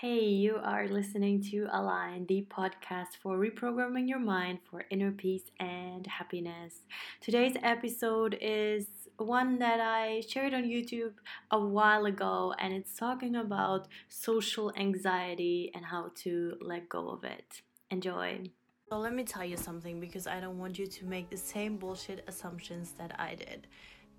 Hey, 0.00 0.24
you 0.24 0.56
are 0.64 0.88
listening 0.88 1.42
to 1.50 1.68
Align, 1.70 2.24
the 2.24 2.46
podcast 2.48 3.18
for 3.22 3.36
reprogramming 3.36 4.08
your 4.08 4.18
mind 4.18 4.60
for 4.70 4.86
inner 4.88 5.12
peace 5.12 5.50
and 5.60 6.06
happiness. 6.06 6.86
Today's 7.20 7.54
episode 7.62 8.38
is 8.40 8.86
one 9.18 9.58
that 9.58 9.78
I 9.78 10.22
shared 10.26 10.54
on 10.54 10.62
YouTube 10.62 11.12
a 11.50 11.60
while 11.60 12.06
ago, 12.06 12.54
and 12.58 12.72
it's 12.72 12.94
talking 12.94 13.36
about 13.36 13.88
social 14.08 14.72
anxiety 14.74 15.70
and 15.74 15.84
how 15.84 16.12
to 16.22 16.56
let 16.62 16.88
go 16.88 17.10
of 17.10 17.22
it. 17.24 17.60
Enjoy. 17.90 18.40
So, 18.88 18.96
let 18.96 19.14
me 19.14 19.24
tell 19.24 19.44
you 19.44 19.58
something 19.58 20.00
because 20.00 20.26
I 20.26 20.40
don't 20.40 20.58
want 20.58 20.78
you 20.78 20.86
to 20.86 21.04
make 21.04 21.28
the 21.28 21.36
same 21.36 21.76
bullshit 21.76 22.24
assumptions 22.26 22.92
that 22.92 23.20
I 23.20 23.34
did. 23.34 23.66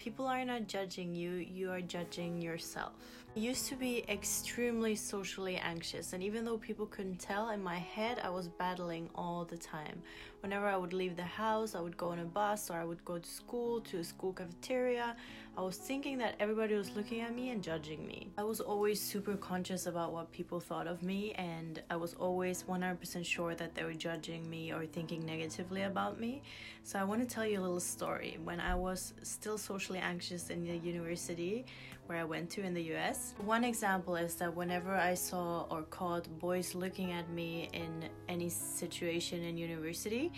People 0.00 0.26
are 0.26 0.46
not 0.46 0.66
judging 0.66 1.14
you, 1.14 1.32
you 1.32 1.70
are 1.70 1.82
judging 1.82 2.40
yourself. 2.40 2.92
I 3.36 3.38
used 3.38 3.66
to 3.66 3.76
be 3.76 4.02
extremely 4.08 4.96
socially 4.96 5.58
anxious, 5.58 6.14
and 6.14 6.22
even 6.22 6.42
though 6.42 6.56
people 6.56 6.86
couldn't 6.86 7.18
tell, 7.18 7.50
in 7.50 7.62
my 7.62 7.76
head 7.76 8.18
I 8.24 8.30
was 8.30 8.48
battling 8.48 9.10
all 9.14 9.44
the 9.44 9.58
time. 9.58 10.00
Whenever 10.40 10.68
I 10.68 10.76
would 10.78 10.94
leave 10.94 11.16
the 11.16 11.22
house, 11.22 11.74
I 11.74 11.80
would 11.80 11.98
go 11.98 12.08
on 12.08 12.20
a 12.20 12.24
bus 12.24 12.70
or 12.70 12.78
I 12.78 12.84
would 12.84 13.04
go 13.04 13.18
to 13.18 13.28
school, 13.28 13.82
to 13.82 13.98
a 13.98 14.04
school 14.04 14.32
cafeteria, 14.32 15.16
I 15.56 15.62
was 15.62 15.76
thinking 15.76 16.16
that 16.18 16.36
everybody 16.38 16.74
was 16.74 16.94
looking 16.94 17.20
at 17.20 17.34
me 17.34 17.50
and 17.50 17.62
judging 17.62 18.06
me. 18.06 18.28
I 18.38 18.44
was 18.44 18.60
always 18.60 19.00
super 19.00 19.36
conscious 19.36 19.86
about 19.86 20.12
what 20.12 20.30
people 20.32 20.60
thought 20.60 20.86
of 20.86 21.02
me, 21.02 21.32
and 21.32 21.82
I 21.90 21.96
was 21.96 22.14
always 22.14 22.62
100% 22.62 23.26
sure 23.26 23.54
that 23.56 23.74
they 23.74 23.82
were 23.82 23.92
judging 23.92 24.48
me 24.48 24.72
or 24.72 24.86
thinking 24.86 25.26
negatively 25.26 25.82
about 25.82 26.20
me. 26.20 26.42
So, 26.84 26.98
I 26.98 27.04
want 27.04 27.20
to 27.20 27.26
tell 27.26 27.44
you 27.44 27.60
a 27.60 27.62
little 27.62 27.80
story. 27.80 28.38
When 28.42 28.60
I 28.60 28.74
was 28.74 29.12
still 29.22 29.58
socially 29.58 29.89
anxious 29.98 30.50
in 30.50 30.64
the 30.64 30.76
university 30.76 31.66
where 32.06 32.18
I 32.18 32.24
went 32.24 32.50
to 32.50 32.62
in 32.62 32.74
the 32.74 32.94
US, 32.94 33.34
one 33.44 33.64
example 33.64 34.16
is 34.16 34.34
that 34.36 34.54
whenever 34.54 34.94
I 34.94 35.14
saw 35.14 35.66
or 35.70 35.82
caught 35.82 36.26
boys 36.38 36.74
looking 36.74 37.12
at 37.12 37.30
me 37.30 37.68
in 37.72 38.08
any 38.28 38.48
situation 38.48 39.44
in 39.44 39.56
university, 39.56 40.32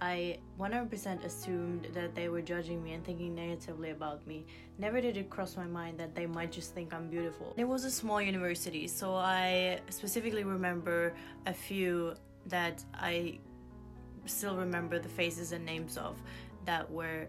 I 0.00 0.38
100% 0.60 1.24
assumed 1.24 1.88
that 1.94 2.14
they 2.14 2.28
were 2.28 2.42
judging 2.42 2.82
me 2.82 2.92
and 2.92 3.02
thinking 3.04 3.34
negatively 3.34 3.90
about 3.90 4.26
me. 4.26 4.44
Never 4.78 5.00
did 5.00 5.16
it 5.16 5.30
cross 5.30 5.56
my 5.56 5.66
mind 5.66 5.98
that 5.98 6.14
they 6.14 6.26
might 6.26 6.52
just 6.52 6.74
think 6.74 6.92
I'm 6.92 7.08
beautiful. 7.08 7.54
It 7.56 7.64
was 7.64 7.84
a 7.84 7.90
small 7.90 8.20
university, 8.20 8.86
so 8.86 9.14
I 9.14 9.80
specifically 9.88 10.44
remember 10.44 11.14
a 11.46 11.54
few 11.54 12.14
that 12.46 12.84
I 12.92 13.38
still 14.26 14.56
remember 14.56 14.98
the 14.98 15.08
faces 15.08 15.52
and 15.52 15.64
names 15.64 15.96
of 15.96 16.20
that 16.64 16.90
were 16.90 17.28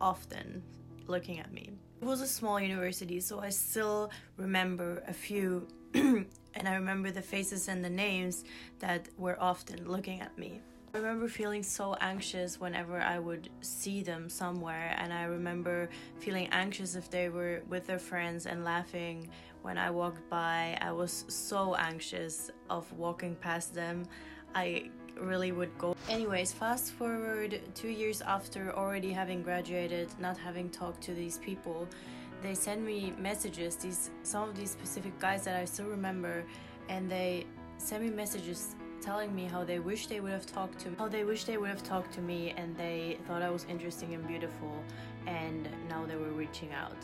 often 0.00 0.62
looking 1.06 1.38
at 1.38 1.52
me. 1.52 1.70
It 2.00 2.04
was 2.04 2.20
a 2.20 2.26
small 2.26 2.60
university, 2.60 3.20
so 3.20 3.40
I 3.40 3.50
still 3.50 4.10
remember 4.36 5.02
a 5.06 5.12
few, 5.12 5.66
and 5.94 6.26
I 6.68 6.74
remember 6.74 7.10
the 7.10 7.22
faces 7.22 7.68
and 7.68 7.84
the 7.84 7.90
names 7.90 8.44
that 8.80 9.08
were 9.16 9.40
often 9.40 9.88
looking 9.88 10.20
at 10.20 10.36
me. 10.36 10.60
I 10.94 10.98
remember 10.98 11.26
feeling 11.26 11.64
so 11.64 11.96
anxious 12.00 12.60
whenever 12.60 13.00
I 13.00 13.18
would 13.18 13.48
see 13.62 14.04
them 14.04 14.28
somewhere, 14.28 14.94
and 14.98 15.12
I 15.12 15.24
remember 15.24 15.88
feeling 16.20 16.46
anxious 16.52 16.94
if 16.94 17.10
they 17.10 17.28
were 17.28 17.62
with 17.68 17.86
their 17.86 17.98
friends 17.98 18.46
and 18.46 18.62
laughing 18.62 19.28
when 19.62 19.76
I 19.76 19.90
walked 19.90 20.28
by. 20.30 20.78
I 20.80 20.92
was 20.92 21.24
so 21.26 21.74
anxious 21.74 22.50
of 22.70 22.92
walking 22.92 23.34
past 23.34 23.74
them. 23.74 24.04
I 24.54 24.90
really 25.20 25.52
would 25.52 25.76
go. 25.78 25.96
Anyways, 26.08 26.52
fast 26.52 26.92
forward 26.92 27.60
two 27.74 27.88
years 27.88 28.20
after 28.22 28.74
already 28.76 29.12
having 29.12 29.42
graduated, 29.42 30.08
not 30.18 30.36
having 30.36 30.70
talked 30.70 31.02
to 31.02 31.14
these 31.14 31.38
people, 31.38 31.88
they 32.42 32.54
send 32.54 32.84
me 32.84 33.14
messages. 33.18 33.76
These 33.76 34.10
some 34.22 34.48
of 34.48 34.56
these 34.56 34.70
specific 34.70 35.18
guys 35.18 35.44
that 35.44 35.60
I 35.60 35.64
still 35.64 35.86
remember, 35.86 36.44
and 36.88 37.10
they 37.10 37.46
send 37.78 38.04
me 38.04 38.10
messages 38.10 38.76
telling 39.00 39.34
me 39.34 39.44
how 39.44 39.64
they 39.64 39.78
wish 39.78 40.06
they 40.06 40.20
would 40.20 40.32
have 40.32 40.46
talked 40.46 40.78
to 40.80 40.88
me, 40.88 40.96
how 40.98 41.08
they 41.08 41.24
wish 41.24 41.44
they 41.44 41.58
would 41.58 41.68
have 41.68 41.82
talked 41.82 42.12
to 42.14 42.22
me 42.22 42.54
and 42.56 42.74
they 42.76 43.18
thought 43.26 43.42
I 43.42 43.50
was 43.50 43.66
interesting 43.68 44.14
and 44.14 44.26
beautiful 44.26 44.82
and 45.26 45.68
now 45.90 46.06
they 46.06 46.16
were 46.16 46.30
reaching 46.30 46.72
out. 46.72 46.96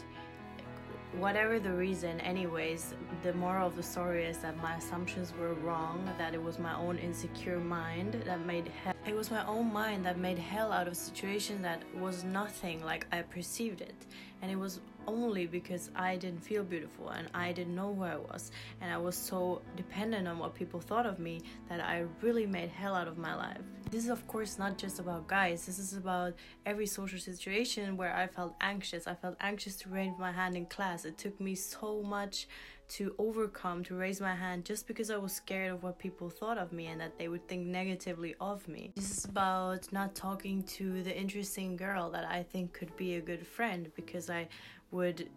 Whatever 1.19 1.59
the 1.59 1.73
reason, 1.73 2.21
anyways, 2.21 2.95
the 3.25 3.33
moral 3.35 3.67
of 3.67 3.75
the 3.75 3.83
story 3.83 4.25
is 4.25 4.39
that 4.39 4.57
my 4.59 4.77
assumptions 4.77 5.35
were 5.39 5.55
wrong, 5.55 6.09
that 6.19 6.35
it 6.35 6.43
was 6.43 6.59
my 6.59 6.75
own 6.77 6.99
insecure 6.99 7.59
mind 7.59 8.23
that 8.25 8.47
made 8.47 8.69
hell. 8.85 8.95
It 9.07 9.17
was 9.17 9.31
my 9.31 9.45
own 9.47 9.73
mind 9.73 10.05
that 10.05 10.19
made 10.19 10.39
hell 10.39 10.73
out 10.73 10.87
of 10.87 10.93
a 10.93 10.97
situation 10.97 11.63
that 11.63 11.83
was 11.99 12.23
nothing 12.23 12.85
like 12.85 13.07
I 13.11 13.23
perceived 13.23 13.81
it. 13.81 14.07
And 14.43 14.51
it 14.51 14.57
was 14.57 14.81
only 15.07 15.47
because 15.47 15.91
I 15.97 16.17
didn't 16.17 16.45
feel 16.45 16.63
beautiful 16.63 17.09
and 17.09 17.29
I 17.35 17.53
didn't 17.53 17.75
know 17.75 17.95
who 17.95 18.05
I 18.05 18.17
was 18.17 18.53
and 18.81 18.93
I 18.93 18.99
was 18.99 19.17
so 19.17 19.63
dependent 19.77 20.29
on 20.29 20.39
what 20.39 20.55
people 20.55 20.81
thought 20.81 21.07
of 21.07 21.19
me 21.19 21.43
that 21.69 21.81
I 21.81 22.05
really 22.21 22.47
made 22.47 22.69
hell 22.69 22.95
out 22.95 23.09
of 23.09 23.19
my 23.19 23.35
life. 23.35 23.63
This 23.91 24.05
is 24.05 24.11
of 24.11 24.27
course 24.29 24.59
not 24.59 24.79
just 24.79 25.01
about 25.01 25.27
guys. 25.27 25.67
This 25.67 25.79
is 25.79 25.95
about 25.95 26.35
every 26.67 26.87
social 26.87 27.19
situation 27.19 27.97
where 27.97 28.15
I 28.15 28.27
felt 28.27 28.55
anxious. 28.61 29.07
I 29.07 29.15
felt 29.15 29.37
anxious 29.41 29.77
to 29.77 29.89
raise 29.89 30.13
my 30.19 30.31
hand 30.31 30.57
in 30.57 30.67
class. 30.67 31.05
It 31.05 31.19
took 31.19 31.41
me 31.41 31.55
so 31.55 32.03
much 32.03 32.47
to 32.91 33.15
overcome 33.19 33.85
to 33.85 33.95
raise 33.95 34.21
my 34.21 34.35
hand 34.35 34.65
just 34.65 34.87
because 34.87 35.11
I 35.11 35.17
was 35.17 35.33
scared 35.33 35.71
of 35.73 35.83
what 35.83 35.99
people 35.99 36.29
thought 36.29 36.59
of 36.59 36.73
me 36.73 36.87
and 36.89 37.01
that 37.01 37.17
they 37.19 37.29
would 37.29 37.47
think 37.47 37.67
negatively 37.67 38.35
of 38.41 38.67
me. 38.67 38.93
This 38.97 39.19
is 39.19 39.25
about 39.25 39.93
not 39.93 40.15
talking 40.15 40.65
to 40.79 41.03
the 41.03 41.17
interesting 41.17 41.77
girl 41.77 42.11
that 42.11 42.25
I 42.25 42.43
think 42.43 42.73
could 42.73 42.95
be 42.97 43.15
a 43.15 43.21
good 43.21 43.47
friend 43.47 43.91
because 43.95 44.29
I 44.29 44.49
would 44.91 45.29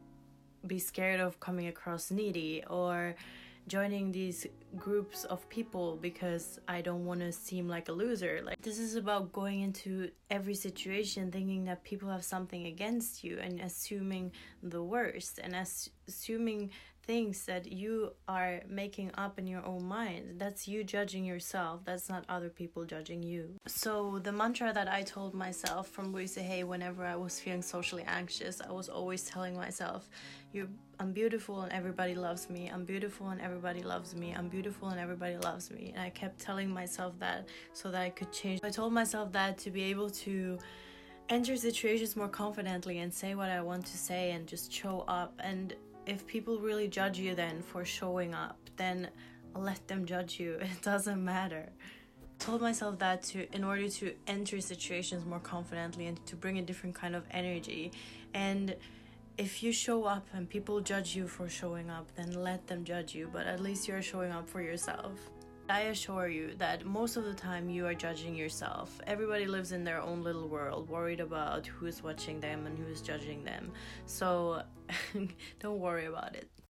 be 0.65 0.79
scared 0.79 1.19
of 1.19 1.39
coming 1.39 1.67
across 1.67 2.09
needy 2.09 2.63
or 2.69 3.15
joining 3.67 4.11
these 4.11 4.45
groups 4.75 5.23
of 5.25 5.47
people 5.49 5.97
because 6.01 6.59
I 6.67 6.81
don't 6.81 7.05
want 7.05 7.21
to 7.21 7.31
seem 7.31 7.67
like 7.67 7.87
a 7.87 7.91
loser. 7.91 8.41
Like 8.43 8.61
this 8.61 8.79
is 8.79 8.95
about 8.95 9.31
going 9.31 9.61
into 9.61 10.09
every 10.29 10.55
situation 10.55 11.31
thinking 11.31 11.65
that 11.65 11.83
people 11.83 12.09
have 12.09 12.23
something 12.23 12.65
against 12.67 13.23
you 13.23 13.39
and 13.39 13.61
assuming 13.61 14.31
the 14.61 14.83
worst 14.83 15.39
and 15.41 15.55
as- 15.55 15.89
assuming 16.07 16.71
things 17.05 17.45
that 17.45 17.71
you 17.71 18.13
are 18.27 18.61
making 18.67 19.11
up 19.17 19.37
in 19.37 19.45
your 19.45 19.65
own 19.65 19.83
mind. 19.83 20.35
That's 20.37 20.67
you 20.67 20.83
judging 20.83 21.25
yourself. 21.25 21.81
That's 21.83 22.09
not 22.09 22.23
other 22.29 22.49
people 22.49 22.85
judging 22.85 23.21
you. 23.23 23.55
So 23.67 24.19
the 24.23 24.31
mantra 24.31 24.71
that 24.73 24.87
I 24.87 25.01
told 25.01 25.33
myself 25.33 25.89
from 25.89 26.13
Louise 26.13 26.35
Hay 26.35 26.63
whenever 26.63 27.05
I 27.05 27.15
was 27.15 27.39
feeling 27.39 27.61
socially 27.61 28.03
anxious, 28.07 28.61
I 28.61 28.71
was 28.71 28.87
always 28.87 29.23
telling 29.25 29.55
myself, 29.55 30.09
"You, 30.53 30.69
I'm 30.99 31.11
beautiful 31.11 31.61
and 31.61 31.73
everybody 31.73 32.15
loves 32.15 32.49
me. 32.49 32.69
I'm 32.73 32.85
beautiful 32.85 33.29
and 33.29 33.41
everybody 33.41 33.81
loves 33.83 34.15
me. 34.15 34.33
I'm 34.33 34.47
beautiful 34.47 34.89
and 34.89 34.99
everybody 34.99 35.37
loves 35.37 35.71
me." 35.71 35.91
And 35.93 36.01
I 36.01 36.09
kept 36.09 36.39
telling 36.39 36.69
myself 36.69 37.13
that 37.19 37.49
so 37.73 37.91
that 37.91 38.01
I 38.01 38.09
could 38.09 38.31
change. 38.31 38.61
I 38.63 38.69
told 38.69 38.93
myself 38.93 39.31
that 39.33 39.57
to 39.59 39.71
be 39.71 39.83
able 39.83 40.09
to 40.09 40.57
enter 41.29 41.55
situations 41.57 42.15
more 42.15 42.27
confidently 42.27 42.99
and 42.99 43.13
say 43.13 43.33
what 43.35 43.49
I 43.49 43.61
want 43.61 43.85
to 43.87 43.97
say 43.97 44.31
and 44.31 44.47
just 44.47 44.71
show 44.71 45.05
up 45.07 45.33
and 45.39 45.73
if 46.05 46.25
people 46.27 46.59
really 46.59 46.87
judge 46.87 47.17
you 47.19 47.35
then 47.35 47.61
for 47.61 47.85
showing 47.85 48.33
up, 48.33 48.57
then 48.77 49.09
let 49.55 49.87
them 49.87 50.05
judge 50.05 50.39
you. 50.39 50.57
It 50.61 50.81
doesn't 50.81 51.23
matter. 51.23 51.69
I 51.69 52.43
told 52.43 52.61
myself 52.61 52.99
that 52.99 53.23
to 53.23 53.47
in 53.55 53.63
order 53.63 53.87
to 53.87 54.13
enter 54.27 54.59
situations 54.59 55.25
more 55.25 55.39
confidently 55.39 56.07
and 56.07 56.25
to 56.25 56.35
bring 56.35 56.57
a 56.57 56.61
different 56.61 56.95
kind 56.95 57.15
of 57.15 57.23
energy. 57.31 57.91
And 58.33 58.75
if 59.37 59.63
you 59.63 59.71
show 59.71 60.03
up 60.03 60.27
and 60.33 60.49
people 60.49 60.81
judge 60.81 61.15
you 61.15 61.27
for 61.27 61.49
showing 61.49 61.89
up, 61.89 62.07
then 62.15 62.33
let 62.33 62.67
them 62.67 62.83
judge 62.83 63.15
you, 63.15 63.29
but 63.31 63.47
at 63.47 63.59
least 63.59 63.87
you're 63.87 64.01
showing 64.01 64.31
up 64.31 64.47
for 64.49 64.61
yourself. 64.61 65.11
I 65.69 65.81
assure 65.81 66.27
you 66.27 66.55
that 66.57 66.85
most 66.85 67.15
of 67.15 67.23
the 67.23 67.33
time 67.33 67.69
you 67.69 67.85
are 67.87 67.93
judging 67.93 68.35
yourself. 68.35 68.99
Everybody 69.07 69.45
lives 69.45 69.71
in 69.71 69.85
their 69.85 70.01
own 70.01 70.21
little 70.21 70.49
world, 70.49 70.89
worried 70.89 71.21
about 71.21 71.65
who's 71.67 72.03
watching 72.03 72.41
them 72.41 72.65
and 72.65 72.77
who's 72.77 73.01
judging 73.01 73.45
them. 73.45 73.71
So 74.05 74.63
don't 75.59 75.79
worry 75.79 76.05
about 76.05 76.35
it. 76.35 76.49